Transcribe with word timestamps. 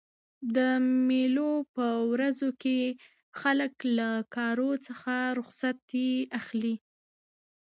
د 0.55 0.57
مېلو 1.07 1.51
په 1.75 1.87
ورځو 2.11 2.49
کښي 2.61 2.81
خلک 3.41 3.73
له 3.97 4.09
کارو 4.35 4.71
څخه 4.85 5.13
رخصتي 5.39 6.11
اخلي. 6.39 6.75